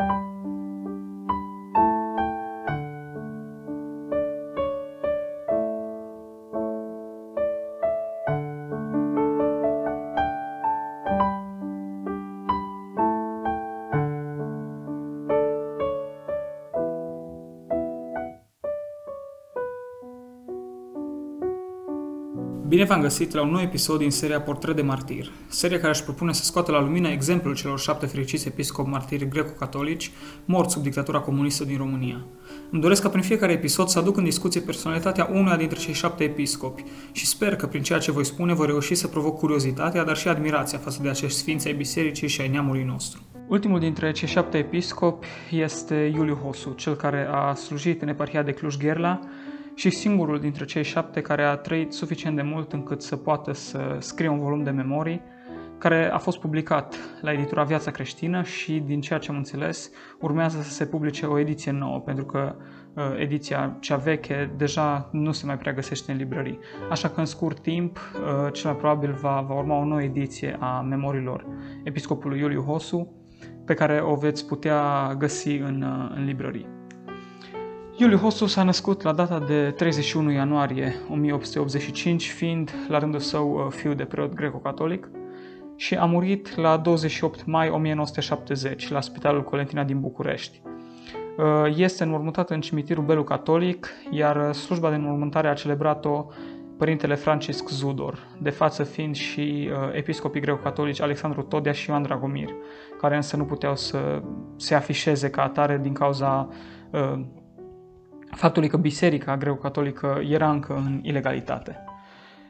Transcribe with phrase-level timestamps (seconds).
[0.00, 0.29] Thank you.
[22.70, 26.02] Bine v-am găsit la un nou episod din seria Portret de Martir, seria care își
[26.02, 30.10] propune să scoată la lumină exemplul celor șapte fericiți episcopi martiri greco-catolici
[30.44, 32.26] morți sub dictatura comunistă din România.
[32.70, 36.24] Îmi doresc ca prin fiecare episod să aduc în discuție personalitatea unuia dintre cei șapte
[36.24, 40.16] episcopi și sper că prin ceea ce voi spune voi reuși să provoc curiozitatea, dar
[40.16, 43.20] și admirația față de acești sfinți ai bisericii și ai neamului nostru.
[43.48, 48.52] Ultimul dintre cei șapte episcopi este Iuliu Hosu, cel care a slujit în eparhia de
[48.52, 49.20] Cluj-Gherla
[49.80, 53.96] și singurul dintre cei șapte care a trăit suficient de mult încât să poată să
[53.98, 55.22] scrie un volum de memorii
[55.78, 60.62] care a fost publicat la editura Viața Creștină și, din ceea ce am înțeles, urmează
[60.62, 62.56] să se publice o ediție nouă, pentru că
[62.94, 66.58] uh, ediția cea veche deja nu se mai prea găsește în librării.
[66.90, 70.56] Așa că, în scurt timp, uh, cel mai probabil va, va urma o nouă ediție
[70.60, 71.46] a memorilor
[71.84, 73.12] episcopului Iuliu Hosu,
[73.64, 76.79] pe care o veți putea găsi în, uh, în librării.
[78.00, 83.72] Iuliu Hosu s-a născut la data de 31 ianuarie 1885, fiind la rândul său uh,
[83.72, 85.10] fiu de preot greco-catolic,
[85.76, 90.62] și a murit la 28 mai 1970 la Spitalul Colentina din București.
[90.64, 96.26] Uh, este înmormântat în cimitirul Belu Catolic, iar uh, slujba de înmormântare a celebrat-o
[96.78, 102.48] părintele Francisc Zudor, de față fiind și episcopii greco-catolici Alexandru Todea și Ioan Dragomir,
[103.00, 104.22] care însă nu puteau să
[104.56, 106.48] se afișeze ca atare din cauza
[108.30, 111.84] faptului că biserica greu-catolică era încă în ilegalitate.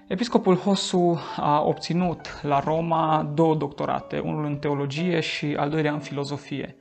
[0.06, 5.98] Episcopul Hosu a obținut la Roma două doctorate, unul în teologie și al doilea în
[5.98, 6.76] filozofie.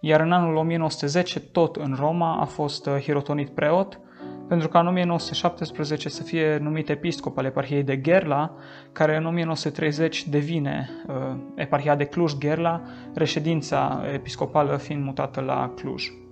[0.00, 4.00] Iar în anul 1910, tot în Roma, a fost uh, hirotonit preot,
[4.48, 8.54] pentru ca în 1917 să fie numit episcop al eparhiei de Gerla,
[8.92, 11.14] care în 1930 devine uh,
[11.54, 12.82] eparhia de Cluj-Gerla,
[13.14, 16.23] reședința episcopală fiind mutată la Cluj.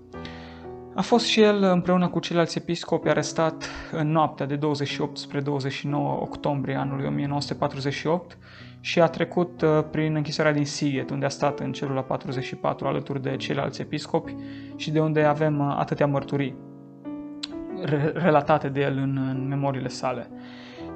[0.95, 6.19] A fost și el împreună cu ceilalți episcopi arestat în noaptea de 28 spre 29
[6.21, 8.39] octombrie anului 1948
[8.81, 13.23] și a trecut uh, prin închisoarea din Sighet, unde a stat în celula 44 alături
[13.23, 14.35] de ceilalți episcopi
[14.77, 16.57] și de unde avem uh, atâtea mărturii
[18.15, 20.31] relatate de el în, în memoriile sale.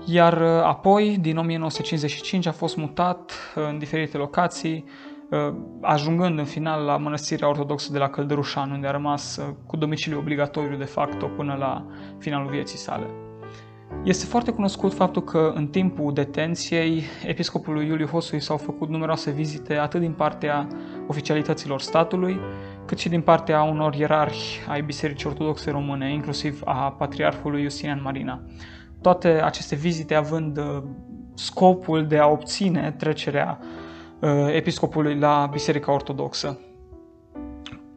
[0.07, 5.16] Iar uh, apoi, din 1955, a fost mutat în diferite locații, Uh,
[5.81, 10.19] ajungând în final la mănăstirea ortodoxă de la Căldărușan, unde a rămas uh, cu domiciliu
[10.19, 11.87] obligatoriu de facto până la
[12.19, 13.07] finalul vieții sale.
[14.05, 19.75] Este foarte cunoscut faptul că în timpul detenției episcopului Iuliu Hosui s-au făcut numeroase vizite
[19.75, 20.67] atât din partea
[21.07, 22.41] oficialităților statului,
[22.85, 28.41] cât și din partea unor ierarhi ai Bisericii Ortodoxe Române, inclusiv a Patriarhului Justinian Marina.
[29.01, 30.83] Toate aceste vizite având uh,
[31.35, 33.86] scopul de a obține trecerea Uh,
[34.53, 36.59] episcopului la Biserica Ortodoxă.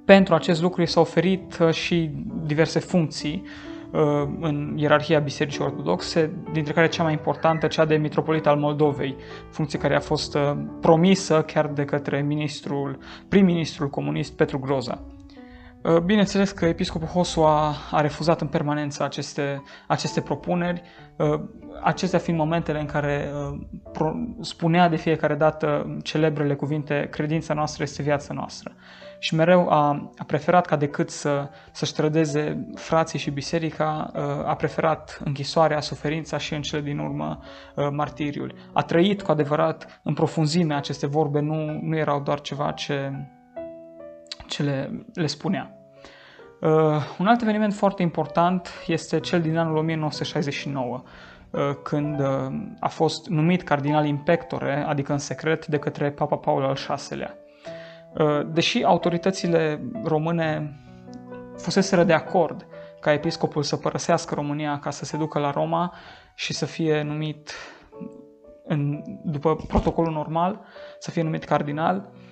[0.06, 2.12] Pentru acest lucru i s-au oferit uh, și
[2.46, 3.44] diverse funcții
[3.92, 4.02] uh,
[4.40, 9.16] în ierarhia Bisericii Ortodoxe, dintre care cea mai importantă, cea de mitropolit al Moldovei,
[9.50, 10.38] funcție care a fost
[10.82, 12.98] promisă chiar de către ministrul,
[13.28, 15.02] prim-ministrul comunist Petru Groza.
[16.06, 20.82] Bineînțeles că episcopul Hosu a, a refuzat în permanență aceste, aceste propuneri,
[21.84, 24.10] acestea fiind momentele în care uh,
[24.42, 28.76] spunea de fiecare dată celebrele cuvinte, credința noastră este viața noastră.
[29.20, 34.56] Și mereu a, a preferat ca decât să, să-și trădeze frații și biserica, uh, a
[34.56, 37.40] preferat închisoarea, suferința și în cele din urmă
[37.76, 38.54] uh, martiriul.
[38.74, 43.12] A trăit cu adevărat în profunzime aceste vorbe, nu, nu erau doar ceva ce,
[44.50, 45.74] ce le, le spunea.
[46.62, 46.70] Uh,
[47.20, 51.04] un alt eveniment foarte important este cel din anul 1969,
[51.52, 52.28] Uh, când uh,
[52.80, 57.36] a fost numit cardinal impectore, adică în secret, de către Papa Paul al VI-lea.
[58.18, 60.80] Uh, deși autoritățile române
[61.58, 62.68] fuseseră de acord
[63.00, 65.94] ca episcopul să părăsească România ca să se ducă la Roma
[66.36, 67.54] și să fie numit
[68.64, 70.62] în, după protocolul normal,
[71.00, 72.29] să fie numit cardinal, Uh,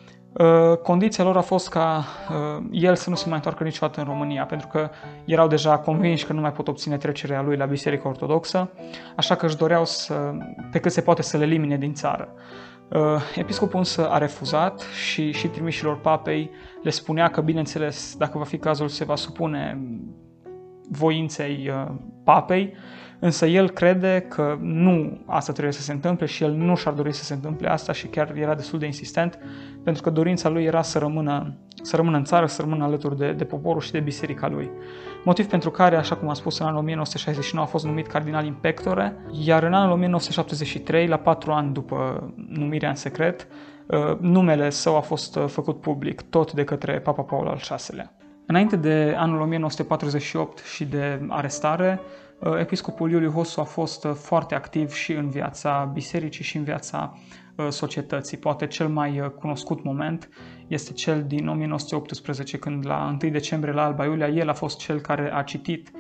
[0.84, 4.46] condiția lor a fost ca uh, el să nu se mai întoarcă niciodată în România,
[4.46, 4.90] pentru că
[5.26, 8.70] erau deja convinși că nu mai pot obține trecerea lui la Biserica Ortodoxă,
[9.16, 10.14] așa că își doreau să,
[10.72, 12.34] pe cât se poate să le elimine din țară.
[12.90, 16.52] Uh, episcopul însă a refuzat și, și trimișilor papei
[16.84, 19.80] le spunea că, bineînțeles, dacă va fi cazul, se va supune
[20.90, 21.72] voinței
[22.28, 22.74] papei,
[23.20, 27.14] Însă el crede că nu asta trebuie să se întâmple și el nu și-ar dori
[27.14, 29.40] să se întâmple asta și chiar era destul de insistent
[29.84, 33.32] pentru că dorința lui era să rămână, să rămână în țară, să rămână alături de,
[33.32, 34.70] de poporul și de biserica lui.
[35.24, 38.54] Motiv pentru care, așa cum am spus, în anul 1969 a fost numit cardinal in
[38.62, 43.48] pectore, iar în anul 1973, la patru ani după numirea în secret,
[43.88, 48.17] uh, numele său a fost uh, făcut public, tot de către Papa Paul al VI-lea.
[48.48, 52.00] Înainte de anul 1948 și de arestare,
[52.40, 57.18] uh, episcopul Iuliu Hosu a fost foarte activ și în viața bisericii și în viața
[57.70, 58.38] societății.
[58.38, 60.30] Poate cel mai cunoscut moment
[60.68, 65.00] este cel din 1918, când la 1 decembrie la Alba Iulia, el a fost cel
[65.00, 65.92] care a citit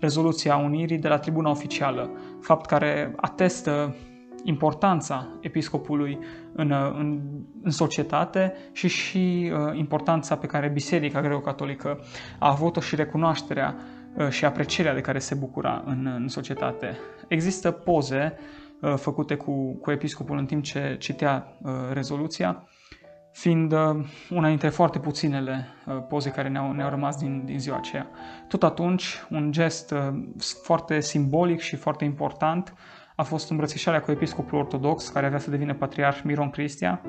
[0.00, 2.10] rezoluția Unirii de la tribuna oficială,
[2.40, 3.96] fapt care atestă
[4.42, 6.18] importanța episcopului
[6.52, 7.20] în, în,
[7.62, 12.00] în societate și și uh, importanța pe care Biserica Greco-Catolică
[12.38, 13.76] a avut-o și recunoașterea
[14.14, 16.96] uh, și aprecierea de care se bucura în, în societate.
[17.28, 18.36] Există poze
[18.80, 22.66] uh, făcute cu, cu episcopul în timp ce citea uh, rezoluția
[23.32, 27.76] fiind uh, una dintre foarte puținele uh, poze care ne-au, ne-au rămas din, din ziua
[27.76, 28.10] aceea.
[28.48, 29.98] Tot atunci, un gest uh,
[30.62, 32.74] foarte simbolic și foarte important
[33.16, 37.00] a fost îmbrățișarea cu episcopul ortodox, care avea să devină patriarh Miron Cristia,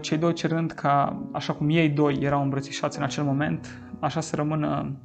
[0.00, 4.36] cei doi cerând ca, așa cum ei doi erau îmbrățișați în acel moment, așa să
[4.36, 4.96] rămână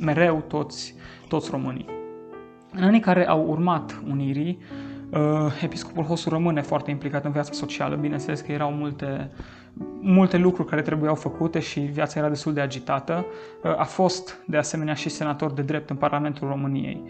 [0.00, 0.94] mereu toți,
[1.28, 1.86] toți românii.
[2.72, 4.58] În anii care au urmat unirii,
[5.62, 9.30] episcopul Hosu rămâne foarte implicat în viața socială, bineînțeles că erau multe
[10.00, 13.26] multe lucruri care trebuiau făcute și viața era destul de agitată.
[13.62, 17.02] Uh, a fost, de asemenea, și senator de drept în Parlamentul României.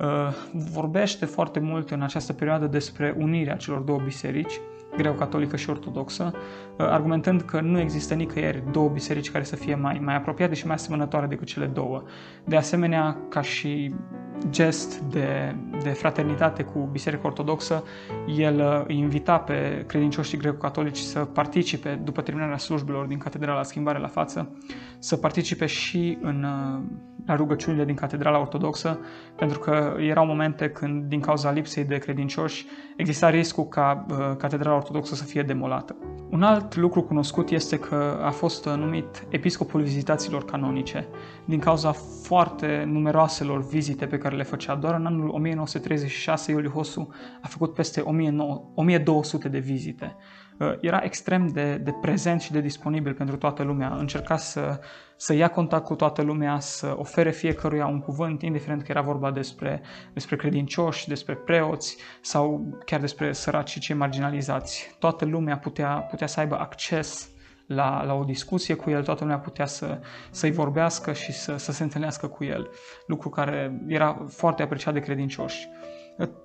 [0.00, 0.08] Uh,
[0.52, 4.60] vorbește foarte mult în această perioadă despre unirea celor două biserici,
[4.96, 10.00] greu-catolică și ortodoxă, uh, argumentând că nu există nicăieri două biserici care să fie mai,
[10.04, 12.02] mai apropiate și mai asemănătoare decât cele două.
[12.44, 13.94] De asemenea, ca și
[14.50, 17.84] gest de, de fraternitate cu Biserica Ortodoxă,
[18.36, 23.98] el uh, îi invita pe credincioșii greco-catolici să participe, după terminarea slujbelor din Catedrala Schimbare
[23.98, 24.56] la Față,
[24.98, 26.80] să participe și în, uh,
[27.26, 28.98] la rugăciunile din Catedrala Ortodoxă,
[29.36, 32.66] pentru că erau momente când, din cauza lipsei de credincioși,
[32.96, 35.96] exista riscul ca uh, Catedrala Ortodoxă să fie demolată.
[36.30, 41.06] Un alt lucru cunoscut este că a fost numit episcopul vizitațiilor canonice,
[41.44, 44.74] din cauza foarte numeroaselor vizite pe care le făcea.
[44.74, 47.08] Doar în anul 1936 Iuliu Hosu
[47.42, 50.16] a făcut peste 1200 de vizite.
[50.58, 53.94] Uh, era extrem de, de prezent și de disponibil pentru toată lumea.
[53.98, 54.80] Încerca să,
[55.16, 59.30] să ia contact cu toată lumea, să ofere fiecăruia un cuvânt, indiferent că era vorba
[59.30, 59.80] despre,
[60.12, 64.96] despre credincioși, despre preoți sau chiar despre săraci și cei marginalizați.
[64.98, 67.30] Toată lumea putea, putea să aibă acces
[67.74, 69.98] la, la o discuție cu el, toată lumea putea să,
[70.30, 72.70] să-i vorbească și să, să se întâlnească cu el,
[73.06, 75.68] lucru care era foarte apreciat de credincioși.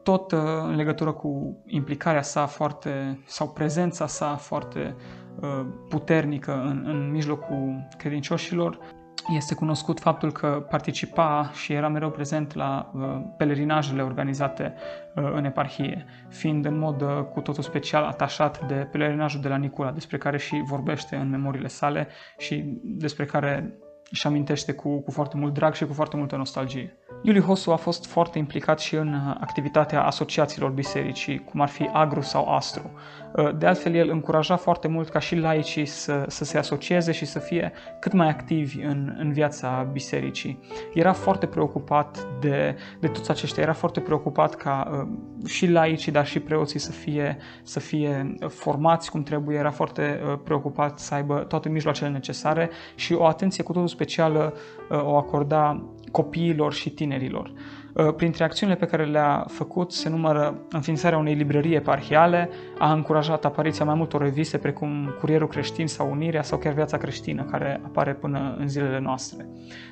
[0.04, 4.96] Tot uh, în legătură cu implicarea sa foarte, sau prezența sa foarte
[5.42, 8.80] uh, puternică în, în mijlocul credincioșilor,
[9.30, 14.74] este cunoscut faptul că participa și era mereu prezent la uh, pelerinajele organizate
[15.16, 19.56] uh, în eparhie, fiind în mod uh, cu totul special atașat de pelerinajul de la
[19.56, 22.08] Nicula, despre care și vorbește în memoriile sale
[22.38, 23.80] și despre care
[24.12, 26.98] își amintește cu, cu foarte mult drag și cu foarte multă nostalgie.
[27.22, 31.90] Iuliu Hosu a fost foarte implicat și în uh, activitatea asociațiilor bisericii, cum ar fi
[31.94, 32.92] Agru sau Astru.
[33.38, 37.26] Uh, de altfel, el încuraja foarte mult ca și laicii să, să se asocieze și
[37.26, 40.60] să fie cât mai activi în, în viața bisericii.
[40.94, 46.26] Era foarte preocupat de, de toți aceștia, era foarte preocupat ca uh, și laicii, dar
[46.26, 51.70] și preoții să fie, să fie formați cum trebuie, era foarte preocupat să aibă toate
[51.70, 54.54] mijloacele necesare și o atenție cu totul specială
[54.90, 57.52] o acorda copiilor și tinerilor.
[57.96, 63.46] Uh, printre acțiunile pe care le-a făcut se numără înființarea unei librării eparhiale, a încurajat
[63.46, 68.14] apariția mai multor reviste precum Curierul Creștin sau Unirea sau chiar Viața Creștină, care apare
[68.14, 69.48] până în zilele noastre.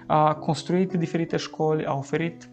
[0.08, 2.50] A construit diferite școli, a oferit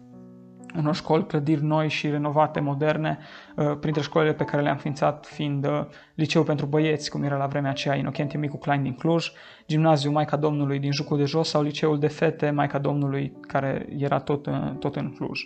[0.77, 3.17] unor școli, clădiri noi și renovate, moderne,
[3.55, 5.85] uh, printre școlile pe care le-am ființat fiind uh,
[6.15, 9.31] Liceul pentru băieți, cum era la vremea aceea Inocentie Micu Klein din Cluj,
[9.67, 14.19] Gimnaziul Maica Domnului din Jucul de Jos sau Liceul de fete Maica Domnului, care era
[14.19, 15.41] tot, uh, tot în Cluj.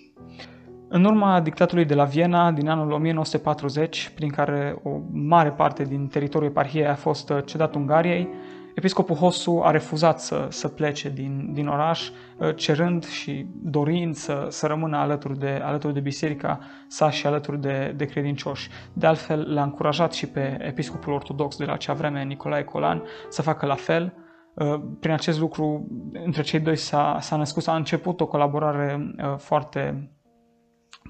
[0.87, 6.07] În urma dictatului de la Viena din anul 1940, prin care o mare parte din
[6.07, 8.29] teritoriul eparhiei a fost cedat Ungariei,
[8.75, 14.47] Episcopul Hosu a refuzat să, să plece din, din oraș, uh, cerând și dorind să,
[14.49, 18.69] să rămână alături de, alături de biserica sa și alături de, de credincioși.
[18.93, 23.41] De altfel, l-a încurajat și pe episcopul ortodox de la acea vreme, Nicolae Colan, să
[23.41, 24.13] facă la fel.
[24.53, 25.87] Uh, prin acest lucru,
[26.25, 30.09] între cei doi s-a, s-a născut, s-a început o colaborare uh, foarte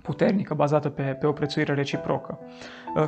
[0.01, 2.39] puternică, bazată pe, pe o prețuire reciprocă.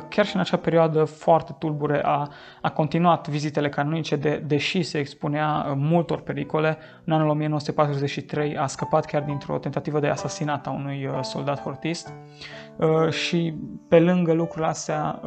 [0.08, 2.28] Chiar și în acea perioadă foarte tulbure a,
[2.62, 6.78] a continuat vizitele canonice, de, deși se expunea multor pericole.
[7.04, 12.12] În anul 1943 a scăpat chiar dintr-o tentativă de asasinat a unui soldat hortist
[13.10, 13.54] și
[13.88, 15.20] pe lângă lucrurile astea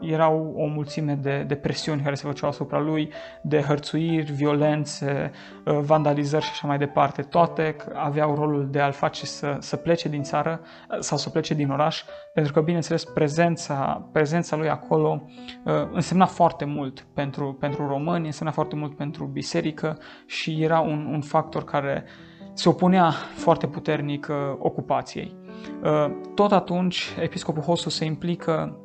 [0.00, 3.12] erau o mulțime de, de presiuni care se făceau asupra lui,
[3.42, 5.30] de hărțuiri, violențe,
[5.64, 7.22] vandalizări și așa mai departe.
[7.22, 10.60] Toate aveau rolul de a-l face să, să plece din țară
[10.98, 12.02] sau să plece din oraș,
[12.32, 15.22] pentru că, bineînțeles, prezența, prezența lui acolo
[15.64, 21.08] uh, însemna foarte mult pentru, pentru români, însemna foarte mult pentru biserică și era un,
[21.12, 22.04] un factor care
[22.52, 25.36] se opunea foarte puternic uh, ocupației.
[25.82, 28.76] Uh, tot atunci, episcopul Hosu se implică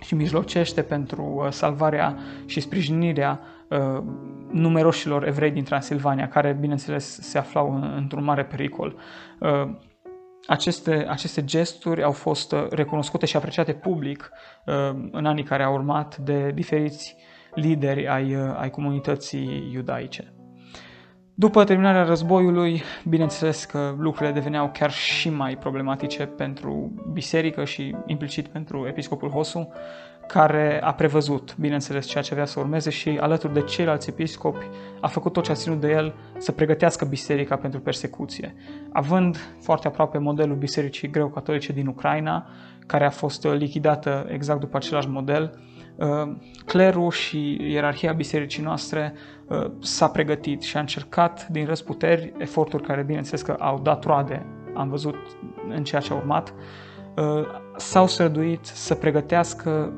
[0.00, 3.40] și mijlocește pentru salvarea și sprijinirea
[4.50, 8.96] numeroșilor evrei din Transilvania, care, bineînțeles, se aflau într-un mare pericol
[10.48, 14.30] aceste, aceste gesturi au fost uh, recunoscute și apreciate public
[14.66, 14.74] uh,
[15.10, 17.16] în anii care au urmat de diferiți
[17.54, 20.32] lideri ai, uh, ai comunității iudaice.
[21.34, 28.48] După terminarea războiului, bineînțeles că lucrurile deveneau chiar și mai problematice pentru biserică și implicit
[28.48, 29.72] pentru episcopul Hosu,
[30.28, 34.66] care a prevăzut, bineînțeles, ceea ce avea să urmeze și, alături de ceilalți episcopi,
[35.00, 38.54] a făcut tot ce a ținut de el să pregătească biserica pentru persecuție.
[38.92, 42.46] Având foarte aproape modelul bisericii greu-catolice din Ucraina,
[42.86, 45.58] care a fost lichidată exact după același model,
[45.96, 49.14] uh, clerul și ierarhia bisericii noastre
[49.46, 54.46] uh, s-a pregătit și a încercat din răsputeri eforturi care, bineînțeles, că au dat roade,
[54.74, 55.16] am văzut
[55.68, 56.54] în ceea ce a urmat,
[57.16, 57.44] uh,
[57.76, 59.92] s-au străduit să pregătească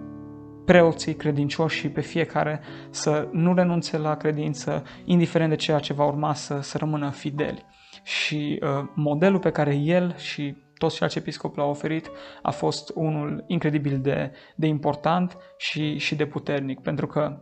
[0.64, 6.04] preoții credincioși și pe fiecare să nu renunțe la credință, indiferent de ceea ce va
[6.04, 7.64] urma să, să rămână fideli.
[8.02, 12.10] Și uh, modelul pe care el și toți ceilalți episcopi l-au oferit
[12.42, 17.40] a fost unul incredibil de, de important și, și de puternic, pentru că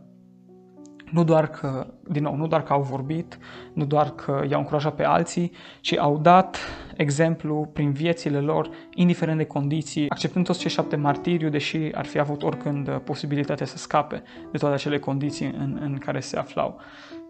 [1.11, 3.39] nu doar că, din nou, nu doar că au vorbit,
[3.73, 5.51] nu doar că i-au încurajat pe alții,
[5.81, 6.57] ci au dat
[6.95, 12.19] exemplu prin viețile lor, indiferent de condiții, acceptând toți cei șapte martiriu, deși ar fi
[12.19, 16.79] avut oricând posibilitatea să scape de toate acele condiții în, în care se aflau.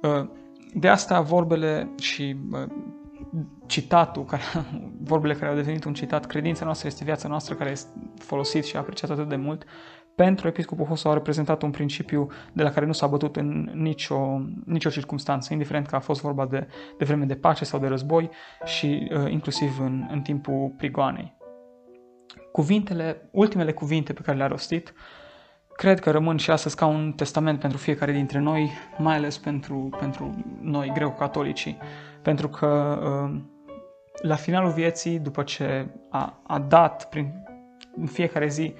[0.02, 0.28] Uh,
[0.74, 2.64] de asta vorbele și uh,
[3.66, 4.42] citatul, care,
[5.12, 8.78] vorbele care au devenit un citat, credința noastră este viața noastră, care este folosit și
[8.78, 9.64] apreciat atât de mult,
[10.20, 14.42] pentru episcopul Hosu au reprezentat un principiu de la care nu s-a bătut în nicio,
[14.66, 18.30] nicio circunstanță, indiferent că a fost vorba de, de vreme de pace sau de război
[18.66, 21.38] și uh, inclusiv în, în timpul prigoanei.
[22.52, 24.94] Cuvintele, ultimele cuvinte pe care le-a rostit,
[25.76, 29.90] cred că rămân și astăzi ca un testament pentru fiecare dintre noi, mai ales pentru,
[30.00, 31.78] pentru noi greu-catolicii,
[32.22, 33.42] pentru că uh,
[34.22, 37.44] la finalul vieții, după ce a, a dat prin
[37.96, 38.74] în fiecare zi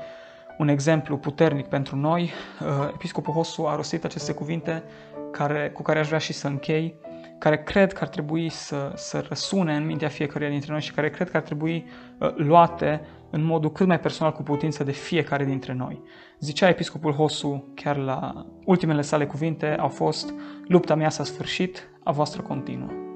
[0.60, 2.32] un exemplu puternic pentru noi.
[2.62, 4.84] Uh, Episcopul Hosu a rostit aceste cuvinte
[5.32, 6.96] care, cu care aș vrea și să închei,
[7.38, 11.10] care cred că ar trebui să, să răsune în mintea fiecăruia dintre noi și care
[11.10, 11.86] cred că ar trebui
[12.18, 16.02] uh, luate în modul cât mai personal cu putință de fiecare dintre noi.
[16.40, 20.34] Zicea Episcopul Hosu, chiar la ultimele sale cuvinte, au fost
[20.68, 23.09] Lupta mea s-a sfârșit, a voastră continuă.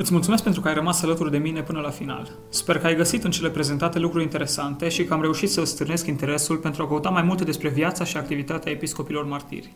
[0.00, 2.30] Îți mulțumesc pentru că ai rămas alături de mine până la final.
[2.48, 5.70] Sper că ai găsit în cele prezentate lucruri interesante și că am reușit să îți
[5.70, 9.72] stârnesc interesul pentru a căuta mai multe despre viața și activitatea episcopilor martiri.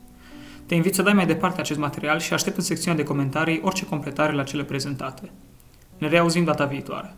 [0.66, 3.86] Te invit să dai mai departe acest material și aștept în secțiunea de comentarii orice
[3.86, 5.30] completare la cele prezentate.
[5.98, 7.14] Ne reauzim data viitoare.